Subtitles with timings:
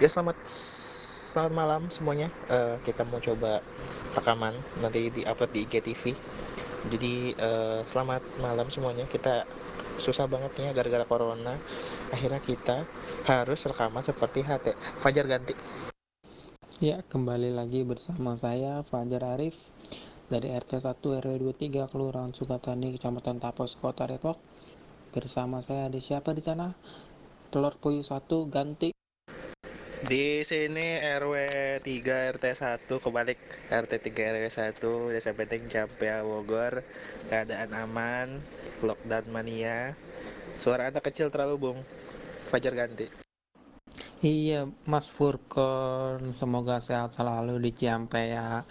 [0.00, 0.36] Ya selamat
[1.32, 2.28] selamat malam semuanya.
[2.52, 3.64] Uh, kita mau coba
[4.12, 4.52] rekaman
[4.84, 6.12] nanti di upload di IGTV.
[6.92, 9.08] Jadi uh, selamat malam semuanya.
[9.08, 9.48] Kita
[9.96, 11.56] susah banget nih gara-gara corona.
[12.12, 12.84] Akhirnya kita
[13.24, 14.76] harus rekaman seperti HT.
[15.00, 15.56] Fajar ganti.
[16.80, 19.56] Ya, kembali lagi bersama saya Fajar Arif
[20.28, 24.36] dari RT 1 RW 23 Kelurahan Sukatani Kecamatan Tapos Kota Depok.
[25.10, 26.70] Bersama saya ada siapa di sana?
[27.50, 28.94] Telur puyuh 1 ganti.
[30.06, 31.34] Di sini RW
[31.82, 36.86] 3 RT 1 kebalik RT 3 RW 1 Desa Benteng Campea Bogor
[37.28, 38.40] keadaan aman
[38.80, 39.92] lockdown mania
[40.56, 41.78] suara anak kecil terlalu bung
[42.48, 43.12] Fajar ganti
[44.24, 48.64] Iya, Mas Furkon, semoga sehat selalu di Ciampea.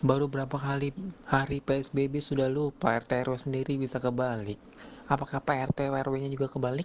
[0.00, 0.92] Baru berapa kali
[1.28, 4.56] hari PSBB sudah lupa RT RW sendiri bisa kebalik.
[5.08, 6.84] Apakah Pak RT RW-nya juga kebalik?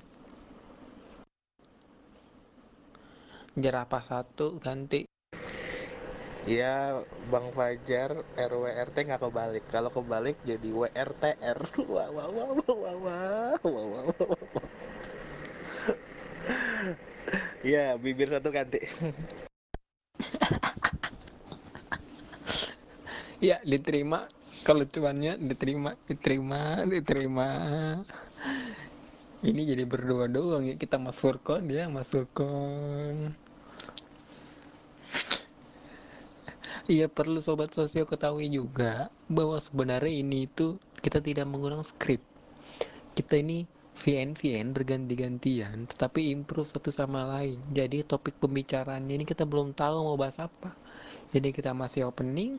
[3.59, 5.03] Jerapah satu ganti.
[6.47, 9.67] Iya, Bang Fajar RW RT nggak kebalik.
[9.67, 11.59] Kalau kebalik jadi WRTR.
[11.91, 14.39] Wah wah wah wah wah wah wah wah wah.
[17.59, 18.79] Iya, bibir satu ganti.
[23.51, 24.31] ya, diterima.
[24.63, 27.47] Kelucuannya diterima, diterima, diterima.
[29.43, 33.35] Ini jadi berdua doang ya kita Mas Furkon dia Mas Furkon.
[36.87, 42.23] Iya perlu sobat sosio ketahui juga bahwa sebenarnya ini itu kita tidak menggunakan skrip.
[43.19, 49.77] Kita ini VN-VN berganti-gantian tetapi improve satu sama lain jadi topik pembicaraannya ini kita belum
[49.77, 50.73] tahu mau bahas apa
[51.29, 52.57] jadi kita masih opening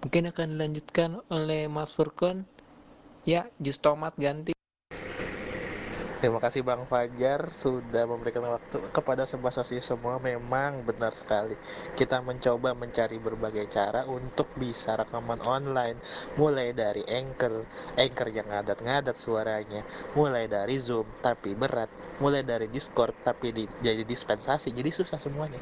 [0.00, 2.44] mungkin akan dilanjutkan oleh Mas Furkon.
[3.28, 4.56] Ya jus tomat ganti
[6.20, 10.20] Terima kasih Bang Fajar sudah memberikan waktu kepada sebuah sosial semua.
[10.20, 11.56] Memang benar sekali.
[11.96, 15.96] Kita mencoba mencari berbagai cara untuk bisa rekaman online.
[16.36, 17.64] Mulai dari anchor
[17.96, 19.80] anchor yang ngadat-ngadat suaranya.
[20.12, 21.88] Mulai dari zoom tapi berat.
[22.20, 24.76] Mulai dari discord tapi di, jadi dispensasi.
[24.76, 25.56] Jadi susah semuanya.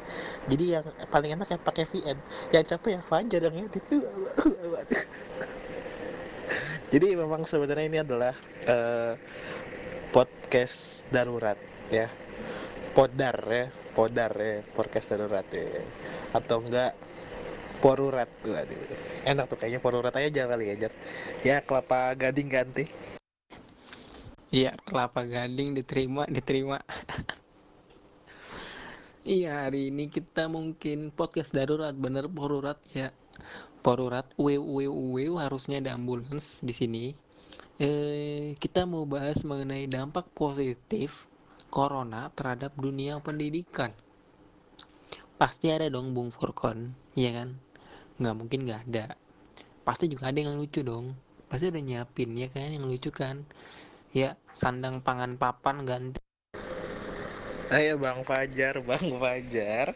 [0.51, 2.19] Jadi yang paling enak yang pakai VN
[2.51, 3.79] yang capek yang Fajar yang itu
[6.89, 8.33] jadi memang sebenarnya ini adalah
[8.65, 9.13] uh,
[10.09, 11.57] podcast darurat
[11.93, 12.09] ya.
[12.97, 13.65] Podar ya.
[13.93, 14.65] Podar ya.
[14.73, 15.85] Podcast darurat ya.
[16.33, 16.97] Atau enggak
[17.79, 18.59] porurat tuh
[19.23, 20.91] enak tuh kayaknya porurat aja jangan kali ya
[21.47, 22.91] ya kelapa gading ganti.
[24.51, 26.77] Iya kelapa gading diterima diterima.
[29.29, 33.13] Iya hari ini kita mungkin podcast darurat bener porurat ya.
[33.85, 37.13] Porurat w w w harusnya ada ambulans di sini
[37.79, 41.31] eh, kita mau bahas mengenai dampak positif
[41.71, 43.95] corona terhadap dunia pendidikan.
[45.39, 47.55] Pasti ada dong Bung Furkon, ya kan?
[48.19, 49.15] Nggak mungkin nggak ada.
[49.87, 51.15] Pasti juga ada yang lucu dong.
[51.47, 53.47] Pasti udah nyiapin ya kan yang lucu kan.
[54.11, 56.19] Ya, sandang pangan papan ganti
[57.69, 59.93] Ayo Bang Fajar, Bang Fajar,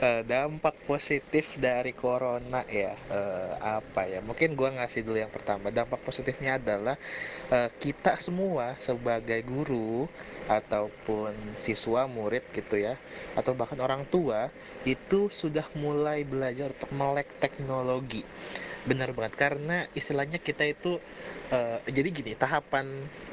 [0.00, 4.24] uh, dampak positif dari corona ya uh, apa ya?
[4.24, 5.68] Mungkin gua ngasih dulu yang pertama.
[5.68, 6.96] Dampak positifnya adalah
[7.52, 10.08] uh, kita semua sebagai guru
[10.48, 12.96] ataupun siswa murid gitu ya,
[13.36, 14.48] atau bahkan orang tua
[14.88, 18.24] itu sudah mulai belajar untuk melek teknologi.
[18.88, 20.96] Benar banget karena istilahnya kita itu
[21.50, 22.86] uh, jadi gini tahapan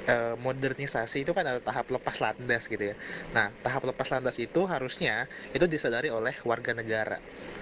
[0.09, 2.95] uh, modernisasi itu kan ada tahap lepas landas gitu ya.
[3.31, 7.17] Nah tahap lepas landas itu harusnya itu disadari oleh warga negara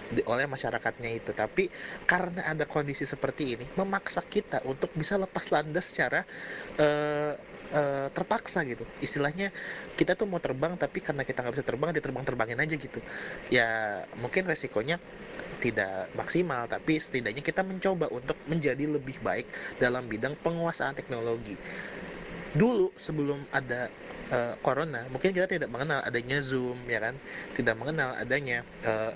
[0.10, 1.32] di, oleh masyarakatnya itu.
[1.36, 1.70] Tapi
[2.10, 6.26] karena ada kondisi seperti ini memaksa kita untuk bisa lepas landas secara
[6.80, 7.36] uh,
[7.76, 8.88] uh, terpaksa gitu.
[9.04, 9.52] Istilahnya
[10.00, 13.00] kita tuh mau terbang tapi karena kita nggak bisa terbang diterbang terbangin aja gitu.
[13.52, 14.98] Ya mungkin resikonya
[15.64, 19.48] tidak maksimal tapi setidaknya kita mencoba untuk menjadi lebih baik
[19.80, 21.54] dalam bidang penguasaan teknologi.
[22.56, 23.92] Dulu sebelum ada
[24.32, 27.20] uh, corona mungkin kita tidak mengenal adanya zoom ya kan?
[27.54, 29.14] Tidak mengenal adanya uh,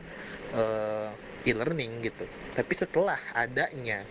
[0.53, 1.09] uh,
[1.47, 2.27] e-learning gitu.
[2.53, 4.05] Tapi setelah adanya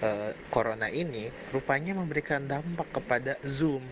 [0.00, 3.82] uh, corona ini rupanya memberikan dampak kepada zoom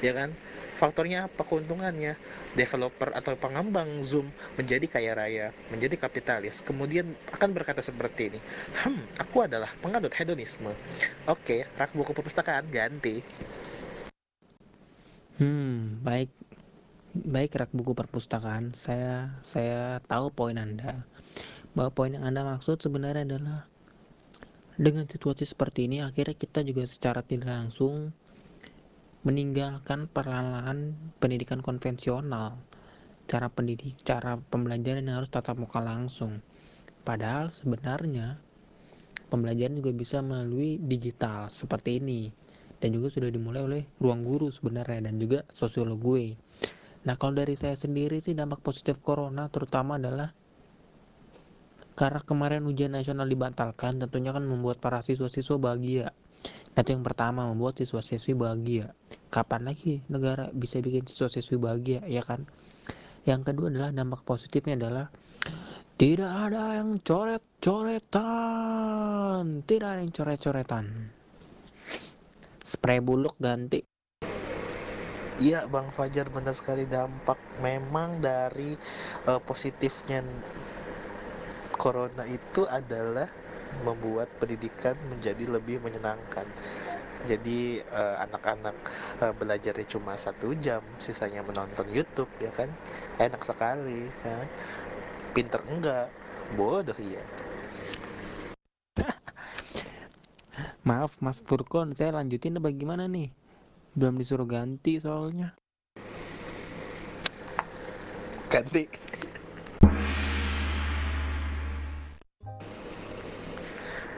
[0.00, 0.32] ya kan
[0.78, 2.14] Faktornya apa keuntungannya?
[2.54, 8.40] Developer atau pengembang Zoom menjadi kaya raya, menjadi kapitalis, kemudian akan berkata seperti ini,
[8.78, 10.70] Hmm, aku adalah pengadut hedonisme.
[11.26, 13.26] Oke, rak buku perpustakaan ganti.
[15.42, 16.30] Hmm, baik.
[17.18, 21.02] Baik rak buku perpustakaan, saya saya tahu poin Anda.
[21.74, 23.66] Bahwa poin yang Anda maksud sebenarnya adalah
[24.78, 28.14] dengan situasi seperti ini akhirnya kita juga secara tidak langsung
[29.26, 32.58] meninggalkan perlahan-lahan pendidikan konvensional
[33.28, 36.40] cara pendidik cara pembelajaran yang harus tatap muka langsung.
[37.02, 38.40] Padahal sebenarnya
[39.28, 42.32] pembelajaran juga bisa melalui digital seperti ini
[42.80, 46.38] dan juga sudah dimulai oleh ruang guru sebenarnya dan juga sosiolog gue
[47.06, 50.34] nah kalau dari saya sendiri sih dampak positif corona terutama adalah
[51.98, 56.14] karena kemarin ujian nasional dibatalkan tentunya kan membuat para siswa-siswa bahagia.
[56.78, 58.94] Itu yang pertama membuat siswa-siswi bahagia.
[59.28, 62.48] Kapan lagi negara bisa bikin siswa-siswi bahagia, ya kan?
[63.28, 65.12] Yang kedua adalah dampak positifnya adalah
[66.00, 68.24] tidak ada yang coret-coretan,
[69.68, 71.12] tidak ada yang coret-coretan.
[72.64, 73.84] Spray buluk ganti.
[75.38, 78.74] Iya, Bang Fajar benar sekali dampak memang dari
[79.30, 80.24] uh, positifnya
[81.78, 83.30] corona itu adalah
[83.86, 86.42] membuat pendidikan menjadi lebih menyenangkan.
[87.28, 88.76] Jadi uh, anak-anak
[89.20, 92.72] uh, belajarnya cuma satu jam, sisanya menonton YouTube ya kan,
[93.20, 94.08] enak sekali.
[94.24, 94.48] Ya.
[95.36, 96.08] Pinter enggak,
[96.56, 97.20] bodoh iya.
[100.88, 103.28] Maaf Mas Furkon, saya lanjutin apa gimana nih?
[103.92, 105.52] Belum disuruh ganti soalnya.
[108.48, 108.88] Ganti.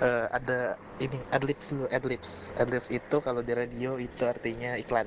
[0.01, 2.53] Uh, ada ini adlibs dulu adlibs.
[2.57, 5.07] Adlibs itu kalau di radio itu artinya iklan.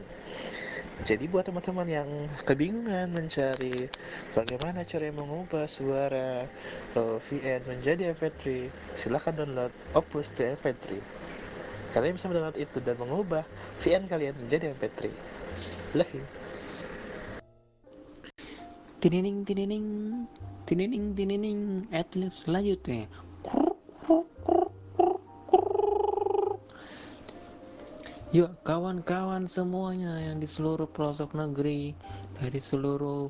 [1.04, 2.10] Jadi buat teman-teman yang
[2.46, 3.90] kebingungan mencari
[4.38, 6.46] bagaimana cara mengubah suara
[6.96, 11.02] VN menjadi MP3 silahkan download Opus to MP3
[11.98, 13.42] kalian bisa mendownload itu dan mengubah
[13.82, 15.10] VN kalian menjadi MP3
[15.98, 16.24] love you.
[19.02, 19.88] Tinining tinining
[20.70, 23.10] tinining tinining adlibs selanjutnya
[28.34, 31.94] Yuk kawan-kawan semuanya yang di seluruh pelosok negeri
[32.42, 33.30] dari seluruh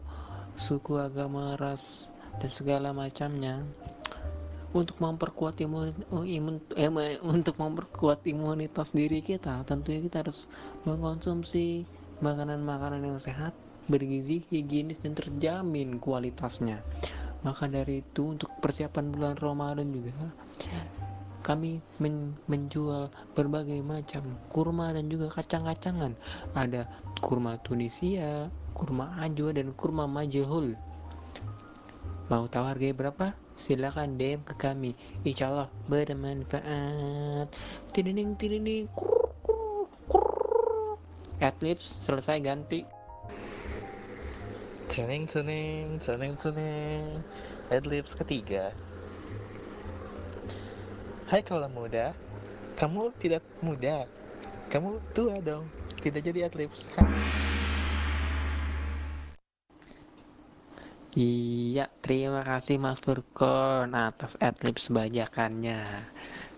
[0.55, 2.07] suku agama ras
[2.39, 3.67] dan segala macamnya
[4.71, 10.47] untuk memperkuat imun, imun eh, untuk memperkuat imunitas diri kita tentunya kita harus
[10.87, 11.83] mengkonsumsi
[12.23, 13.51] makanan-makanan yang sehat
[13.91, 16.79] bergizi higienis dan terjamin kualitasnya.
[17.43, 20.31] Maka dari itu untuk persiapan bulan Ramadan juga
[21.43, 26.15] kami men menjual berbagai macam kurma dan juga kacang-kacangan.
[26.55, 26.87] Ada
[27.19, 30.73] kurma Tunisia, kurma Ajwa dan kurma Majilhul.
[32.31, 33.35] Mau tahu harganya berapa?
[33.53, 34.95] Silakan DM ke kami.
[35.27, 37.51] Insya Allah bermanfaat.
[37.93, 38.87] Tiding tiding
[41.43, 42.87] Adlibs selesai ganti.
[44.87, 47.19] Cening cening cening cening.
[47.67, 48.71] Adlibs ketiga.
[51.33, 52.13] Hai kaula muda,
[52.77, 54.05] kamu tidak muda,
[54.69, 55.65] kamu tua dong,
[55.97, 56.69] tidak jadi atlet.
[61.17, 65.81] Iya, terima kasih Mas Furkon atas adlibs bajakannya.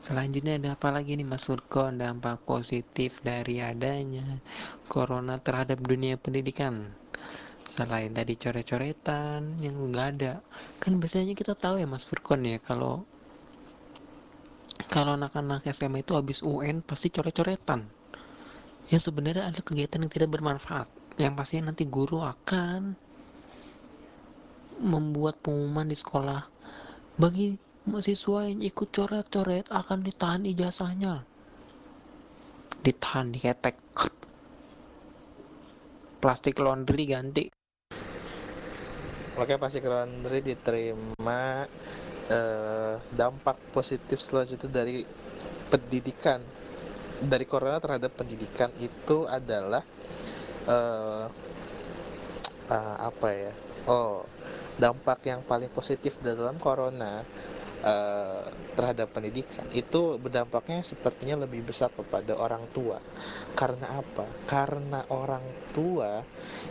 [0.04, 4.44] Selanjutnya ada apa lagi nih Mas Furkon dampak positif dari adanya
[4.92, 6.92] corona terhadap dunia pendidikan?
[7.63, 10.33] Selain tadi coret-coretan yang enggak ada,
[10.83, 13.07] kan biasanya kita tahu ya Mas Furkon ya kalau
[14.92, 17.88] kalau anak-anak SMA itu habis UN pasti coret-coretan.
[18.92, 20.92] Ya sebenarnya ada kegiatan yang tidak bermanfaat.
[21.16, 22.94] Yang pasti nanti guru akan
[24.83, 26.44] membuat pengumuman di sekolah.
[27.16, 27.56] Bagi
[27.88, 31.23] mahasiswa yang ikut coret-coret akan ditahan ijazahnya.
[32.83, 33.80] Ditahan diketek
[36.26, 37.45] plastik laundry ganti.
[39.38, 41.69] Oke plastik laundry diterima
[42.29, 45.05] eh, dampak positif selanjutnya dari
[45.69, 46.41] pendidikan
[47.21, 49.81] dari corona terhadap pendidikan itu adalah
[50.67, 51.25] uh,
[52.69, 53.53] uh, apa ya?
[53.87, 54.27] Oh
[54.75, 57.23] dampak yang paling positif dalam corona
[57.79, 58.44] uh,
[58.75, 62.99] terhadap pendidikan itu berdampaknya sepertinya lebih besar kepada orang tua.
[63.55, 64.27] Karena apa?
[64.44, 66.19] Karena orang tua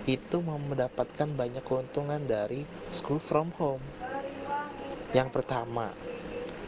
[0.05, 3.83] itu mendapatkan banyak keuntungan dari school from home
[5.15, 5.95] yang pertama,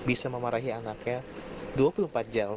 [0.06, 1.18] bisa memarahi anaknya
[1.74, 2.54] 24 jam.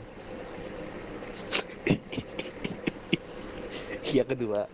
[4.15, 4.69] yang kedua,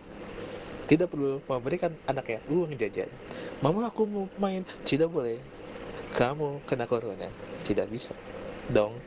[0.84, 3.08] tidak perlu memberikan anaknya uang jajan.
[3.64, 5.40] Mama aku mau main, tidak boleh.
[6.12, 7.32] Kamu kena corona,
[7.64, 8.12] tidak bisa.
[8.68, 9.00] Dong,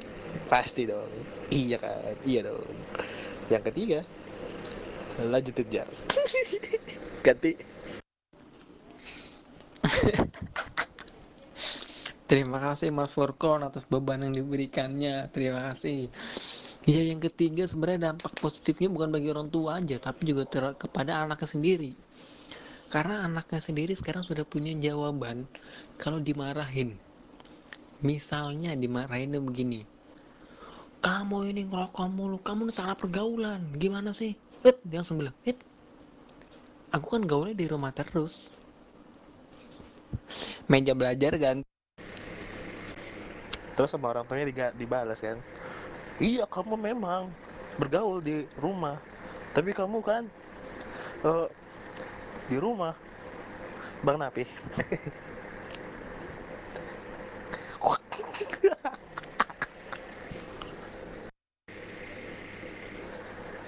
[0.50, 1.14] pasti dong.
[1.54, 2.74] Iya kan, iya dong.
[3.54, 4.00] Yang ketiga,
[5.30, 5.86] lanjut kejar.
[7.26, 7.54] Ganti.
[12.30, 15.16] Terima kasih Mas Furkon atas beban yang diberikannya.
[15.36, 16.00] Terima kasih.
[16.94, 21.12] Ya yang ketiga sebenarnya dampak positifnya bukan bagi orang tua aja, tapi juga ter- kepada
[21.24, 21.92] anaknya sendiri.
[22.94, 25.38] Karena anaknya sendiri sekarang sudah punya jawaban
[26.02, 26.90] kalau dimarahin.
[28.08, 29.80] Misalnya dimarahinnya begini,
[31.06, 34.32] kamu ini ngerokok mulu, kamu salah pergaulan, gimana sih?
[34.68, 35.56] Eh, dia langsung bilang, eh,
[36.96, 38.34] aku kan gaulnya di rumah terus.
[40.72, 41.69] Meja belajar ganti.
[43.80, 45.40] Terus sama orang tuanya diga- dibalas kan?
[46.20, 47.32] Iya kamu memang
[47.80, 49.00] bergaul di rumah.
[49.56, 50.24] Tapi kamu kan
[51.26, 51.48] eh,
[52.50, 52.94] di rumah.
[54.04, 54.44] Bang Napi.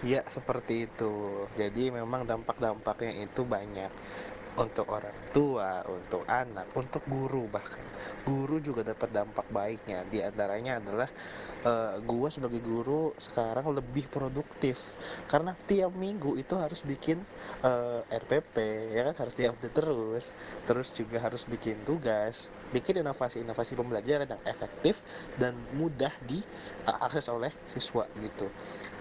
[0.02, 1.46] Ya, seperti itu.
[1.54, 3.92] Jadi memang dampak-dampaknya itu banyak.
[4.58, 7.86] Untuk orang tua, untuk anak, untuk guru bahkan.
[8.22, 10.06] Guru juga dapat dampak baiknya.
[10.06, 11.10] Di antaranya adalah
[11.66, 14.94] eh, gua sebagai guru sekarang lebih produktif.
[15.26, 17.22] Karena tiap minggu itu harus bikin
[17.66, 18.56] eh, RPP
[18.94, 19.16] ya kan?
[19.26, 20.26] Harus diupdate terus.
[20.70, 25.04] Terus juga harus bikin tugas bikin inovasi-inovasi pembelajaran yang efektif
[25.36, 28.48] dan mudah diakses oleh siswa gitu.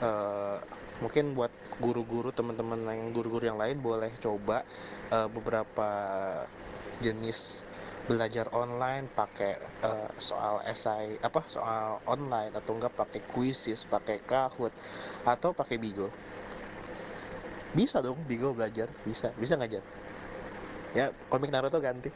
[0.03, 0.59] Eh,
[1.00, 4.67] mungkin buat guru-guru teman-teman yang guru-guru yang lain boleh coba
[5.15, 5.89] eh, beberapa
[7.00, 7.65] jenis
[8.11, 9.55] belajar online pakai
[9.87, 14.75] eh, soal esai apa soal online atau enggak pakai kuisis pakai Kahoot
[15.23, 16.11] atau pakai Bigo.
[17.71, 18.90] Bisa dong Bigo belajar.
[19.07, 19.87] Bisa bisa ngajar.
[20.90, 22.11] Ya komik Naruto ganti.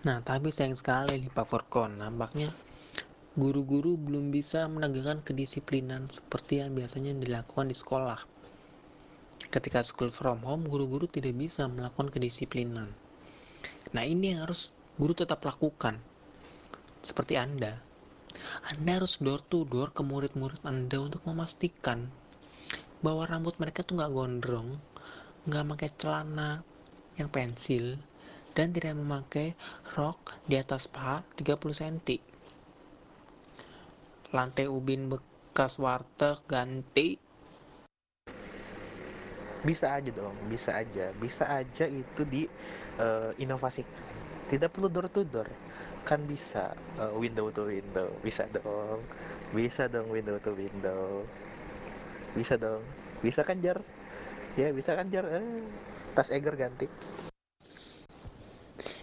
[0.00, 2.48] Nah, tapi sayang sekali nih Pak Furkon, nampaknya
[3.36, 8.16] guru-guru belum bisa menegakkan kedisiplinan seperti yang biasanya dilakukan di sekolah.
[9.52, 12.88] Ketika school from home, guru-guru tidak bisa melakukan kedisiplinan.
[13.90, 15.98] Nah, ini yang harus guru tetap lakukan.
[17.00, 17.80] Seperti Anda.
[18.70, 22.08] Anda harus door to door ke murid-murid Anda untuk memastikan
[23.00, 24.76] bahwa rambut mereka tuh nggak gondrong,
[25.48, 26.60] nggak pakai celana
[27.16, 27.96] yang pensil,
[28.52, 29.56] dan tidak memakai
[29.96, 32.20] rok di atas paha 30 cm.
[34.36, 37.29] Lantai ubin bekas warteg ganti.
[39.60, 41.12] Bisa aja dong bisa aja.
[41.20, 42.48] Bisa aja itu di
[43.40, 44.02] inovasikan.
[44.50, 45.46] Tidak perlu door to door
[46.04, 48.08] kan bisa eh, window to window.
[48.24, 49.00] Bisa dong.
[49.52, 51.24] Bisa dong window to window.
[52.34, 52.82] Bisa dong.
[53.20, 53.78] Bisa kan jar
[54.58, 55.62] ya bisa kan jar eh,
[56.16, 56.90] tas Eger ganti.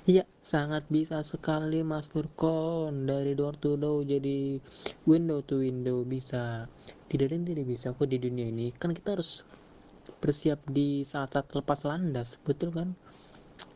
[0.08, 3.08] Iya, sangat bisa sekali Mas Furkon.
[3.08, 4.60] Dari door to door jadi
[5.04, 6.68] window to window bisa.
[7.08, 8.72] Tidak ada yang tidak bisa kok di dunia ini.
[8.76, 9.44] Kan kita harus
[10.20, 12.96] bersiap di saat-saat lepas landas, betul kan?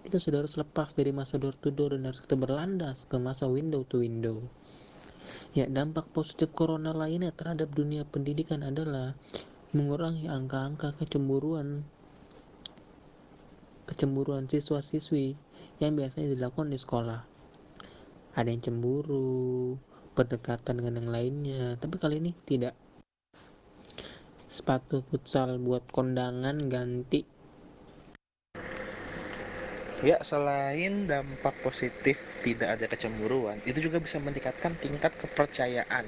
[0.06, 3.50] Kita sudah harus lepas dari masa door to door dan harus kita berlandas ke masa
[3.50, 4.42] window to window.
[5.54, 9.14] Ya, dampak positif corona lainnya terhadap dunia pendidikan adalah
[9.72, 11.86] mengurangi angka-angka kecemburuan
[13.86, 15.36] kecemburuan siswa-siswi
[15.84, 17.22] yang biasanya dilakukan di sekolah.
[18.32, 19.76] Ada yang cemburu,
[20.16, 22.76] berdekatan dengan yang lainnya, tapi kali ini tidak.
[24.52, 27.24] Sepatu futsal buat kondangan ganti.
[30.04, 36.04] Ya, selain dampak positif tidak ada kecemburuan, itu juga bisa meningkatkan tingkat kepercayaan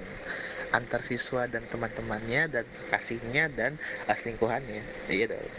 [0.74, 3.78] antar siswa dan teman-temannya dan kekasihnya dan
[4.10, 4.82] uh, selingkuhannya.
[5.08, 5.52] Dong.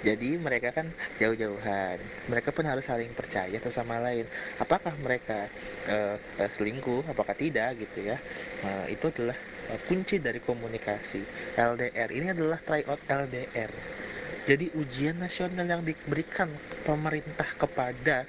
[0.00, 0.88] Jadi mereka kan
[1.20, 2.00] jauh-jauhan.
[2.28, 4.24] Mereka pun harus saling percaya satu sama lain.
[4.56, 5.48] Apakah mereka
[5.88, 6.16] uh,
[6.48, 7.04] selingkuh?
[7.08, 8.16] Apakah tidak gitu ya?
[8.64, 9.36] Uh, itu adalah
[9.72, 11.20] uh, kunci dari komunikasi.
[11.56, 13.72] LDR ini adalah tryout LDR.
[14.48, 16.48] Jadi ujian nasional yang diberikan
[16.82, 18.24] pemerintah kepada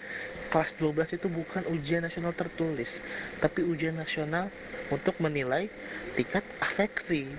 [0.52, 3.00] kelas 12 itu bukan ujian nasional tertulis,
[3.40, 4.52] tapi ujian nasional
[4.92, 5.72] untuk menilai
[6.20, 7.32] tingkat afeksi,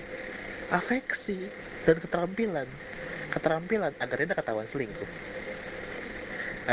[0.73, 1.53] afeksi
[1.85, 2.69] dan keterampilan.
[3.29, 5.11] Keterampilan agar tidak ketahuan selingkuh.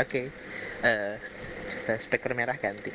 [0.00, 0.26] okay.
[0.86, 1.16] uh,
[2.00, 2.92] speaker merah ganti.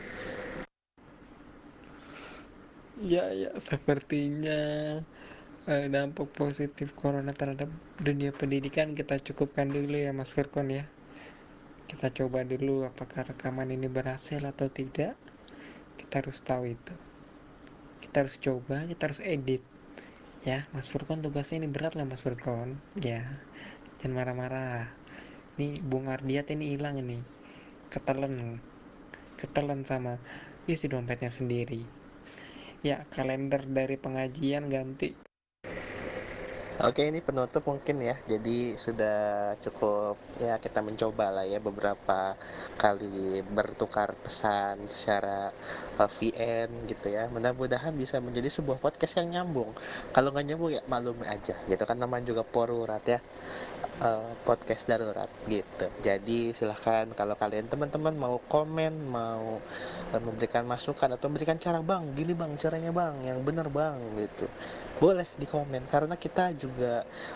[2.96, 4.62] Ya, ya, sepertinya
[5.68, 7.68] eh, dampak positif corona terhadap
[8.00, 10.88] dunia pendidikan kita cukupkan dulu ya Mas Firkon ya.
[11.86, 15.14] Kita coba dulu apakah rekaman ini berhasil atau tidak.
[16.02, 16.94] Kita harus tahu itu.
[18.02, 19.62] Kita harus coba, kita harus edit.
[20.46, 22.78] Ya, Mas Furkon tugasnya ini berat lah Mas Furkon.
[22.98, 23.26] Ya,
[24.02, 24.94] jangan marah-marah.
[25.58, 27.22] Nih Bung Ardiat ini hilang ini.
[27.90, 28.62] Ketelen.
[29.42, 30.22] Ketelen sama
[30.70, 31.82] isi dompetnya sendiri.
[32.86, 35.25] Ya, kalender dari pengajian ganti.
[36.76, 38.20] Oke, ini penutup mungkin ya.
[38.28, 42.36] Jadi sudah cukup ya kita mencoba lah ya beberapa
[42.76, 45.56] kali bertukar pesan secara
[45.96, 47.32] uh, VN gitu ya.
[47.32, 49.72] Mudah-mudahan bisa menjadi sebuah podcast yang nyambung.
[50.12, 53.24] Kalau nggak nyambung ya maklum aja gitu kan namanya juga porurat ya.
[54.04, 55.88] Uh, podcast darurat gitu.
[56.04, 59.64] Jadi silahkan kalau kalian teman-teman mau komen, mau
[60.12, 64.52] uh, memberikan masukan atau memberikan cara bang, gini bang caranya bang, yang benar bang gitu
[64.96, 66.65] boleh di komen karena kita juga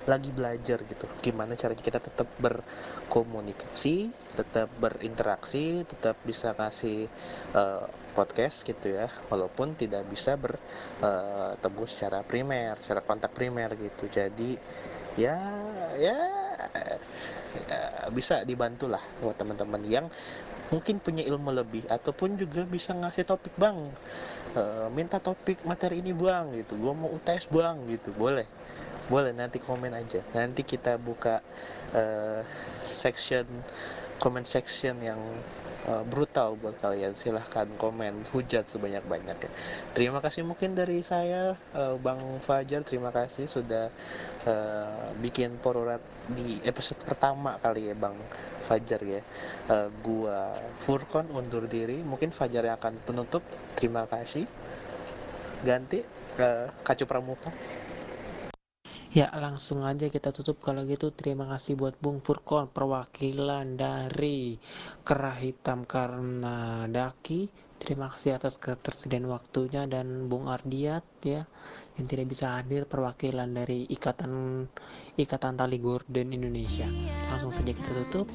[0.08, 1.06] lagi belajar gitu.
[1.24, 7.10] Gimana caranya kita tetap berkomunikasi tetap berinteraksi tetap bisa kasih
[7.58, 9.08] uh, podcast gitu ya.
[9.28, 14.08] Walaupun tidak bisa bertemu uh, secara primer secara kontak primer gitu.
[14.10, 14.56] Jadi
[15.18, 15.40] ya
[16.00, 16.18] ya,
[16.70, 17.00] ya
[18.14, 20.06] bisa dibantu lah buat teman-teman yang
[20.70, 23.90] mungkin punya ilmu lebih ataupun juga bisa ngasih topik bang
[24.54, 26.78] uh, minta topik materi ini bang gitu.
[26.78, 28.14] Gue mau UTS bang gitu.
[28.14, 28.46] Boleh
[29.10, 30.22] boleh nanti komen aja.
[30.38, 31.42] Nanti kita buka
[31.98, 32.46] uh,
[32.86, 33.46] section
[34.22, 35.18] comment section yang
[35.90, 37.18] uh, brutal buat kalian.
[37.18, 39.52] Silahkan komen hujat sebanyak-banyak ya
[40.00, 42.86] terima kasih mungkin dari saya uh, Bang Fajar.
[42.88, 43.92] Terima kasih sudah
[44.48, 46.00] uh, bikin porurat
[46.30, 48.16] di episode pertama kali ya Bang
[48.70, 49.22] Fajar ya.
[49.68, 52.00] Uh, gua Furkon undur diri.
[52.00, 53.42] Mungkin Fajar yang akan penutup.
[53.76, 54.46] Terima kasih.
[55.66, 56.06] Ganti
[56.40, 57.52] ke Kacu Pramuka
[59.10, 60.62] Ya langsung aja kita tutup.
[60.62, 64.54] Kalau gitu terima kasih buat Bung Furkon perwakilan dari
[65.02, 67.50] Kerah Hitam karena Daki.
[67.80, 71.48] Terima kasih atas ketersediaan waktunya dan Bung Ardiat ya
[71.98, 74.68] yang tidak bisa hadir perwakilan dari Ikatan
[75.18, 76.86] Ikatan Tali Gordon Indonesia.
[77.34, 78.30] Langsung saja kita tutup.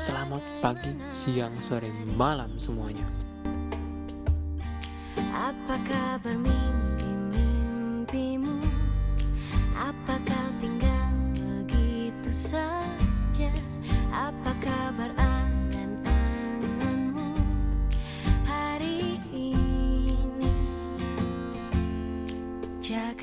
[0.00, 3.04] Selamat pagi siang sore malam semuanya.
[5.36, 6.36] Apa kabar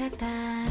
[0.04, 0.63] hari ini Jakarta